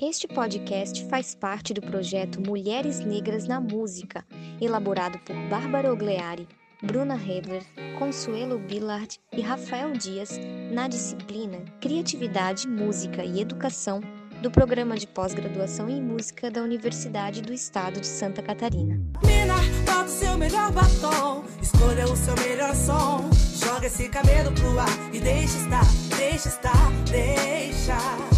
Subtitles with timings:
[0.00, 4.24] Este podcast faz parte do projeto Mulheres Negras na Música,
[4.60, 6.46] elaborado por Bárbara Ogleari,
[6.80, 7.64] Bruna Hedler,
[7.98, 10.38] Consuelo Billard e Rafael Dias,
[10.70, 14.00] na disciplina Criatividade, Música e Educação
[14.40, 19.00] do Programa de Pós-Graduação em Música da Universidade do Estado de Santa Catarina.
[19.24, 24.78] Mina, bota o seu melhor batom, escolha o seu melhor som, joga esse cabelo pro
[24.78, 25.84] ar e deixa estar,
[26.16, 28.37] deixa estar, deixa.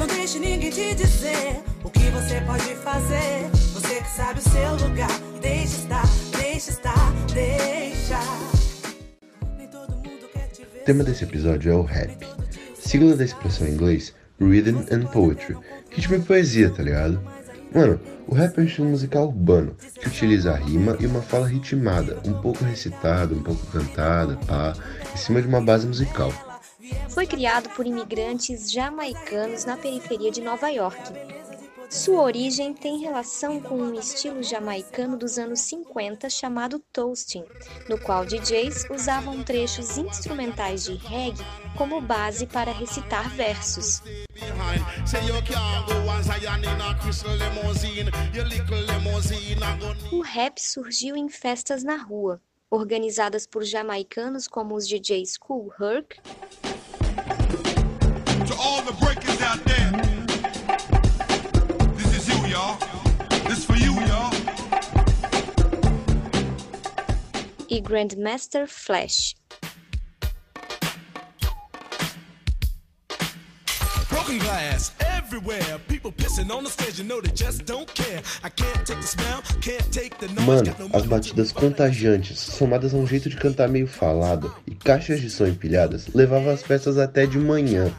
[0.00, 3.50] Não deixe ninguém te dizer o que você pode fazer.
[3.74, 5.10] Você que sabe o seu lugar,
[5.42, 6.04] deixa estar,
[6.40, 8.18] deixa estar, deixa.
[10.74, 12.16] O tema desse episódio é o rap,
[12.74, 15.58] sigla da expressão em inglês Rhythm and Poetry,
[15.90, 17.20] ritmo e poesia, tá ligado?
[17.74, 21.46] Mano, o rap é um estilo musical urbano que utiliza a rima e uma fala
[21.46, 24.72] ritmada, um pouco recitada, um pouco cantada, pá,
[25.12, 26.32] em cima de uma base musical.
[27.08, 31.00] Foi criado por imigrantes jamaicanos na periferia de Nova York.
[31.90, 37.44] Sua origem tem relação com um estilo jamaicano dos anos 50 chamado toasting,
[37.88, 41.44] no qual DJs usavam trechos instrumentais de reggae
[41.76, 44.00] como base para recitar versos.
[50.12, 56.20] O rap surgiu em festas na rua, organizadas por jamaicanos como os DJs Cool Herc,
[58.60, 59.90] all the breakers out there.
[61.96, 62.76] This is you, y'all.
[63.48, 64.30] This for you, y'all.
[67.68, 69.34] e Grandmaster Flash.
[74.10, 75.78] Broken glass everywhere.
[75.88, 78.20] People pissing on the stage, you know they just don't care.
[78.44, 80.46] I can't take the smell, can't take the noise.
[80.46, 85.30] Mano, as batidas contagiantes, somadas a um jeito de cantar meio falado e caixas de
[85.30, 87.90] som empilhadas, levavam as festas até de manhã.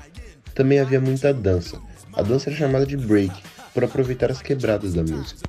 [0.53, 1.81] Também havia muita dança.
[2.13, 3.33] A dança era chamada de break,
[3.73, 5.41] por aproveitar as quebradas da música.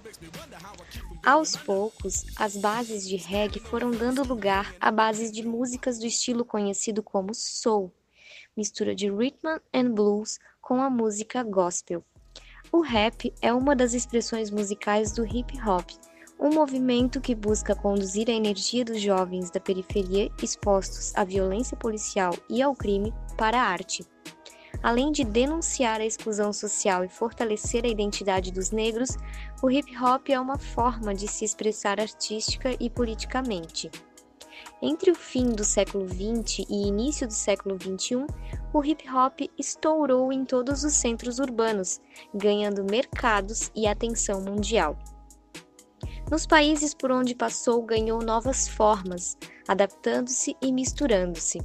[1.25, 6.45] Aos poucos, as bases de reggae foram dando lugar a bases de músicas do estilo
[6.45, 7.92] conhecido como soul,
[8.57, 12.05] mistura de rhythm and blues com a música gospel.
[12.73, 15.90] O rap é uma das expressões musicais do hip hop,
[16.40, 22.34] um movimento que busca conduzir a energia dos jovens da periferia expostos à violência policial
[22.51, 24.05] e ao crime para a arte.
[24.83, 29.17] Além de denunciar a exclusão social e fortalecer a identidade dos negros,
[29.63, 33.89] o hip hop é uma forma de se expressar artística e politicamente.
[34.81, 38.27] Entre o fim do século XX e início do século XXI,
[38.73, 42.01] o hip hop estourou em todos os centros urbanos,
[42.35, 44.99] ganhando mercados e atenção mundial.
[46.29, 49.37] Nos países por onde passou, ganhou novas formas,
[49.69, 51.61] adaptando-se e misturando-se.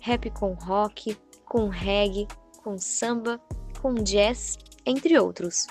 [0.00, 2.28] Rap com rock, com reggae,
[2.62, 3.40] com samba,
[3.80, 4.56] com jazz,
[4.86, 5.66] entre outros.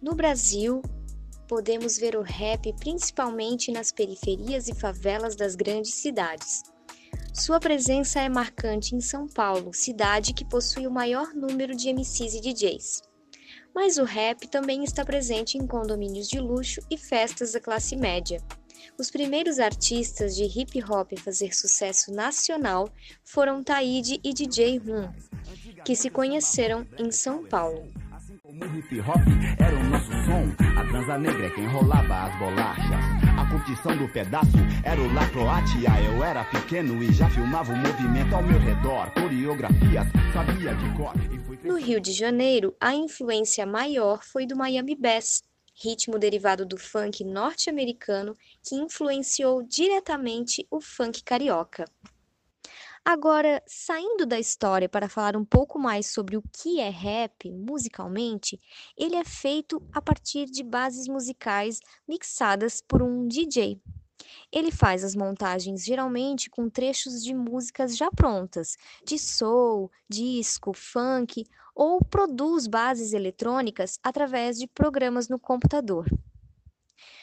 [0.00, 0.80] No Brasil,
[1.46, 6.62] podemos ver o rap principalmente nas periferias e favelas das grandes cidades.
[7.34, 12.34] Sua presença é marcante em São Paulo, cidade que possui o maior número de MCs
[12.34, 13.02] e DJs.
[13.74, 18.42] Mas o rap também está presente em condomínios de luxo e festas da classe média.
[18.98, 22.88] Os primeiros artistas de hip hop a fazer sucesso nacional
[23.24, 25.08] foram Taíde e DJ Rum,
[25.84, 27.88] que se conheceram em São Paulo.
[28.42, 29.22] Como hip hop
[29.58, 33.20] era o nosso som, a dança negra é quem rolava as bolachas.
[33.38, 35.90] A curtição do pedaço era o La Croatia.
[36.04, 39.10] Eu era pequeno e já filmava o movimento ao meu redor.
[39.12, 41.14] Coreografias, sabia de cor.
[41.64, 45.42] No Rio de Janeiro, a influência maior foi do Miami Bass,
[45.80, 51.86] ritmo derivado do funk norte-americano que influenciou diretamente o funk carioca.
[53.02, 58.60] Agora, saindo da história para falar um pouco mais sobre o que é rap musicalmente,
[58.96, 63.80] ele é feito a partir de bases musicais mixadas por um DJ.
[64.52, 71.46] Ele faz as montagens geralmente com trechos de músicas já prontas, de soul, disco, funk,
[71.74, 76.06] ou produz bases eletrônicas através de programas no computador.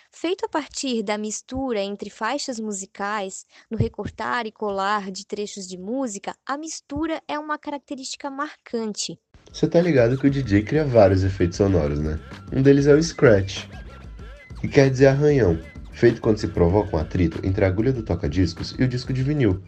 [0.09, 5.77] Feito a partir da mistura entre faixas musicais, no recortar e colar de trechos de
[5.77, 9.19] música, a mistura é uma característica marcante.
[9.51, 12.19] Você tá ligado que o DJ cria vários efeitos sonoros, né?
[12.53, 13.65] Um deles é o scratch,
[14.61, 15.59] que quer dizer arranhão,
[15.97, 19.23] feito quando se provoca um atrito entre a agulha do toca-discos e o disco de
[19.23, 19.59] vinil.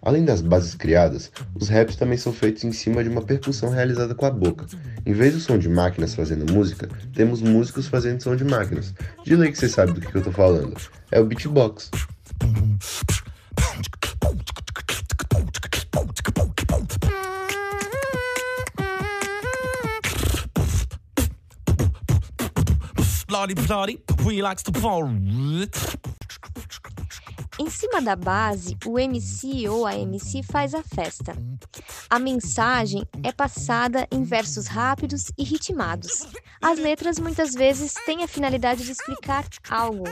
[0.00, 4.14] Além das bases criadas, os raps também são feitos em cima de uma percussão realizada
[4.14, 4.64] com a boca.
[5.04, 8.94] Em vez do som de máquinas fazendo música, temos músicos fazendo som de máquinas.
[9.24, 10.76] De lei que você sabe do que eu tô falando.
[11.10, 11.90] É o beatbox.
[23.46, 24.72] We to.
[27.60, 31.32] Em cima da base, o MC ou a MC faz a festa.
[32.10, 36.26] A mensagem é passada em versos rápidos e ritmados.
[36.60, 40.04] As letras muitas vezes têm a finalidade de explicar algo.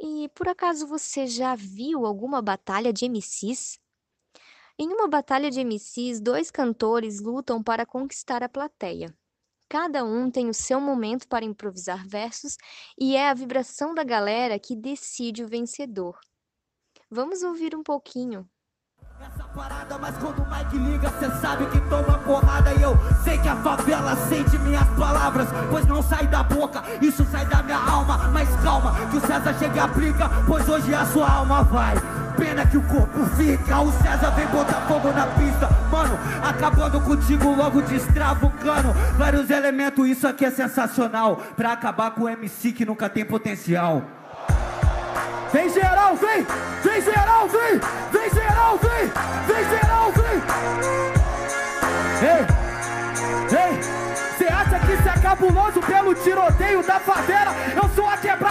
[0.00, 3.78] E por acaso você já viu alguma batalha de MCs?
[4.76, 9.16] Em uma batalha de MCs, dois cantores lutam para conquistar a plateia.
[9.70, 12.56] Cada um tem o seu momento para improvisar versos
[12.98, 16.18] e é a vibração da galera que decide o vencedor.
[17.10, 18.48] Vamos ouvir um pouquinho.
[19.20, 22.92] Essa parada, mas quando o Mike liga, cê sabe que toma porrada E eu
[23.24, 27.60] sei que a favela sente minhas palavras Pois não sai da boca, isso sai da
[27.64, 31.64] minha alma Mas calma, que o César chega e aplica Pois hoje a sua alma
[31.64, 31.96] vai
[32.38, 37.54] Pena que o corpo fica O César vem botar fogo na pista Mano, acabando contigo
[37.54, 42.72] logo destrava o cano Vários elementos, isso aqui é sensacional Pra acabar com o MC
[42.72, 44.02] que nunca tem potencial
[45.52, 46.46] Vem geral, vem!
[46.82, 47.80] Vem geral, vem!
[48.12, 49.10] Vem geral, vem!
[49.46, 50.42] Vem geral, vem!
[52.22, 52.46] Ei!
[53.58, 53.98] Ei!
[54.36, 57.54] Você acha que isso é cabuloso pelo tiroteio da favela?
[57.74, 58.47] Eu sou a quebrada,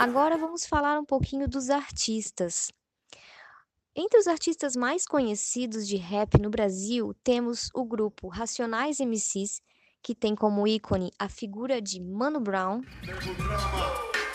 [0.00, 2.72] agora vamos falar um pouquinho dos artistas.
[3.94, 9.60] Entre os artistas mais conhecidos de rap no Brasil, temos o grupo Racionais MCs,
[10.02, 12.80] que tem como ícone a figura de Mano Brown.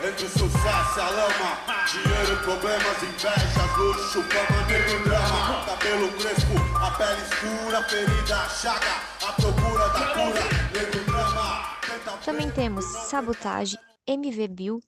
[0.08, 1.58] Entre sucesso e a lama
[1.90, 9.32] Dinheiro, problemas, inveja, luxo, fama, negro, drama Cabelo crespo, a pele escura, ferida, chaga A
[9.34, 14.82] procura da cura, negro, drama Também temos Sabotage, MV Bill,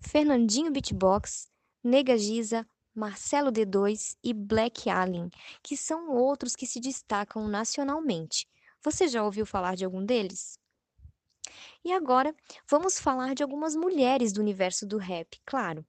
[0.00, 1.48] Fernandinho Beatbox,
[1.82, 5.30] Nega Giza, Marcelo D2 e Black Alien,
[5.62, 8.46] que são outros que se destacam nacionalmente.
[8.82, 10.58] Você já ouviu falar de algum deles?
[11.84, 12.34] E agora
[12.68, 15.84] vamos falar de algumas mulheres do universo do rap, claro.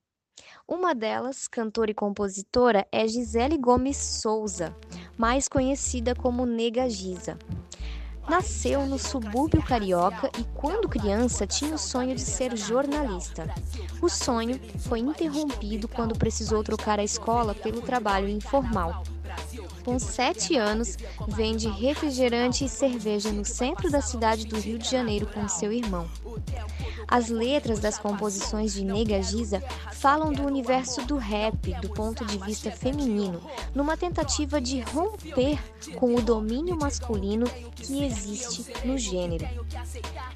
[0.67, 4.75] Uma delas, cantora e compositora, é Gisele Gomes Souza,
[5.17, 7.37] mais conhecida como Nega Giza.
[8.29, 13.47] Nasceu no subúrbio carioca e, quando criança, tinha o sonho de ser jornalista.
[14.01, 19.03] O sonho foi interrompido quando precisou trocar a escola pelo trabalho informal
[19.83, 20.97] com 7 anos,
[21.29, 26.09] vende refrigerante e cerveja no centro da cidade do Rio de Janeiro com seu irmão.
[27.07, 29.63] As letras das composições de Nega Giza
[29.93, 33.41] falam do universo do rap do ponto de vista feminino,
[33.73, 35.57] numa tentativa de romper
[35.95, 37.45] com o domínio masculino
[37.75, 39.47] que existe no gênero.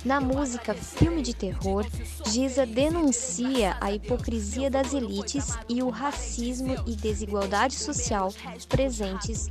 [0.05, 1.85] Na música Filme de Terror,
[2.25, 8.33] Giza denuncia a hipocrisia das elites e o racismo e desigualdade social
[8.69, 8.81] presentes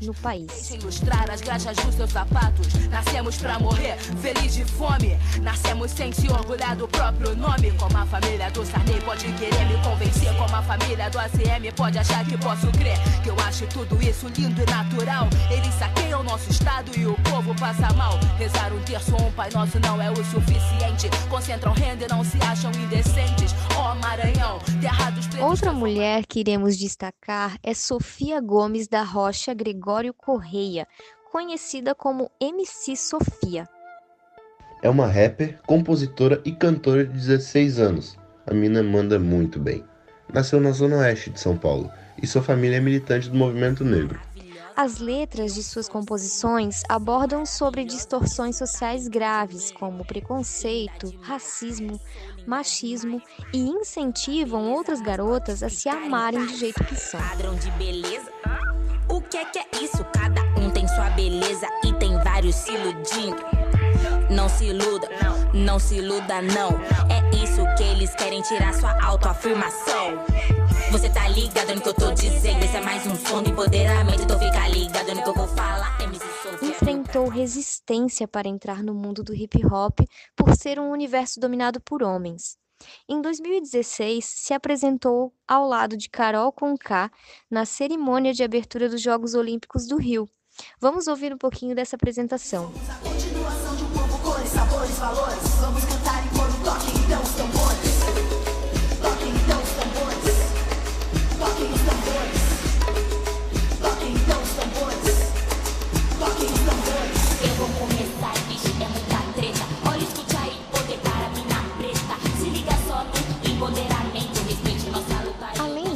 [0.02, 0.70] no país.
[0.70, 2.66] Ilustrar as graxas dos seus sapatos.
[2.90, 5.16] Nascemos pra morrer, feliz de fome.
[5.40, 7.70] Nascemos sem se orgulhar do próprio nome.
[7.72, 10.34] Como a família do Sarney pode querer me convencer.
[10.36, 12.98] Como a família do ACM pode achar que posso crer.
[13.22, 15.28] Que eu acho tudo isso lindo e natural.
[15.50, 18.18] Eles saqueiam nosso estado e o povo passa mal.
[18.36, 21.08] Rezar um terço ou um Pai Nosso não é o suficiente.
[21.28, 23.54] Concentram renda e não se acham indecentes.
[23.76, 25.30] Ó Maranhão, terra dos.
[25.40, 30.88] Outra mulher que iremos destacar é Sofia Gomes da Rocha Gregório Correia,
[31.30, 33.68] conhecida como MC Sofia.
[34.82, 38.18] É uma rapper, compositora e cantora de 16 anos.
[38.46, 39.84] A mina manda muito bem.
[40.32, 41.90] Nasceu na zona oeste de São Paulo
[42.22, 44.18] e sua família é militante do movimento negro.
[44.74, 52.00] As letras de suas composições abordam sobre distorções sociais graves, como preconceito, racismo,
[52.46, 53.20] machismo
[53.52, 57.20] e incentivam outras garotas a se amarem do jeito que são.
[59.30, 60.04] Que é que é isso?
[60.12, 63.36] Cada um tem sua beleza e tem vários se iludindo.
[64.28, 65.08] Não se iluda,
[65.54, 66.70] não se iluda, não.
[67.08, 70.18] É isso que eles querem tirar sua autoafirmação.
[70.90, 72.64] Você tá ligado no que eu tô dizendo?
[72.64, 74.22] Esse é mais um som de empoderamento.
[74.22, 75.96] Então fica ligado no que eu vou falar.
[76.60, 80.00] Enfrentou resistência para entrar no mundo do hip hop
[80.34, 82.58] por ser um universo dominado por homens.
[83.08, 87.10] Em 2016, se apresentou ao lado de Carol Conká
[87.50, 90.28] na cerimônia de abertura dos Jogos Olímpicos do Rio.
[90.80, 92.72] Vamos ouvir um pouquinho dessa apresentação.
[93.02, 95.89] Continuação de um povo, cores, sabores, valores.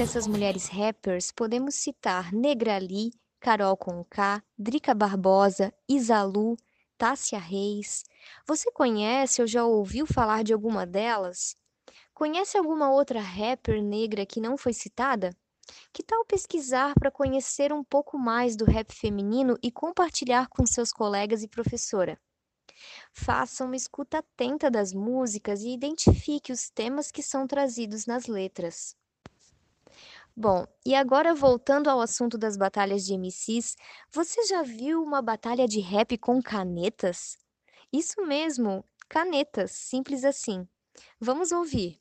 [0.04, 6.58] Essas mulheres rappers, podemos citar Negrali, Carol Conká, Drica Barbosa, Isalu,
[6.99, 8.04] Tássia Reis.
[8.46, 11.56] Você conhece ou já ouviu falar de alguma delas?
[12.12, 15.34] Conhece alguma outra rapper negra que não foi citada?
[15.90, 20.92] Que tal pesquisar para conhecer um pouco mais do rap feminino e compartilhar com seus
[20.92, 22.20] colegas e professora?
[23.11, 28.94] Faça uma escuta atenta das músicas e identifique os temas que são trazidos nas letras.
[30.37, 33.76] Bom, e agora voltando ao assunto das batalhas de MCs,
[34.12, 37.37] você já viu uma batalha de rap com canetas?
[37.93, 40.67] Isso mesmo, canetas, simples assim.
[41.21, 42.00] Vamos ouvir.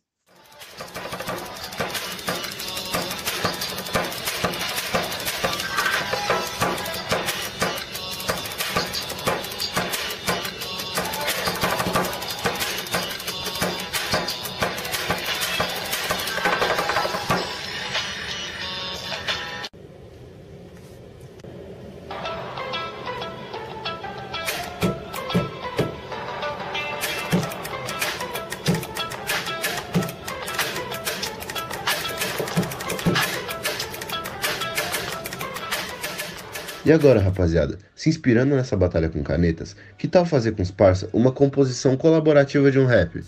[36.85, 41.09] E agora, rapaziada, se inspirando nessa batalha com canetas, que tal fazer com os parça
[41.13, 43.23] uma composição colaborativa de um rap?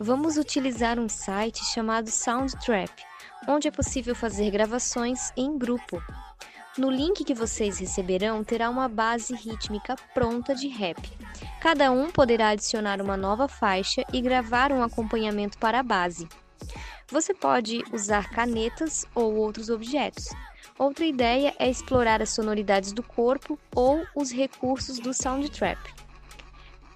[0.00, 2.90] Vamos utilizar um site chamado Soundtrap,
[3.46, 6.02] onde é possível fazer gravações em grupo.
[6.76, 11.00] No link que vocês receberão terá uma base rítmica pronta de rap.
[11.60, 16.26] Cada um poderá adicionar uma nova faixa e gravar um acompanhamento para a base.
[17.08, 20.30] Você pode usar canetas ou outros objetos.
[20.82, 25.78] Outra ideia é explorar as sonoridades do corpo ou os recursos do soundtrap.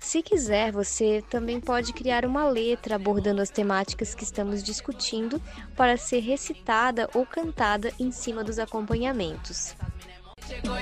[0.01, 5.41] Se quiser, você também pode criar uma letra abordando as temáticas que estamos discutindo
[5.77, 9.77] para ser recitada ou cantada em cima dos acompanhamentos.
[10.49, 10.77] Chegou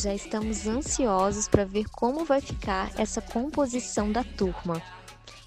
[0.00, 4.80] Já estamos ansiosos para ver como vai ficar essa composição da turma.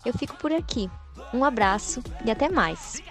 [0.06, 0.90] Eu fico por aqui.
[1.34, 3.02] Um abraço e até mais.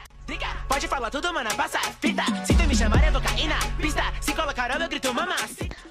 [0.69, 2.23] Pode falar tudo, mana, passa fita.
[2.45, 4.03] Se tu me chamar, eu vou cair na pista.
[4.21, 5.35] Se colocar eu grito mama.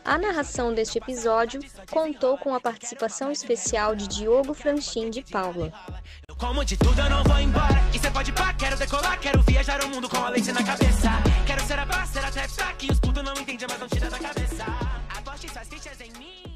[0.05, 5.73] A narração deste episódio contou com a participação especial de Diogo Franchin de Paula.
[6.27, 7.81] Eu como de tudo, eu não vou embora.
[7.91, 11.09] E cê pode pá, quero decolar, quero viajar o mundo com a leite na cabeça.
[11.47, 14.98] Quero ser a parceira até que os putos não entendem, mas não tira da cabeça.
[15.19, 16.48] Aposte suas fichas em mim.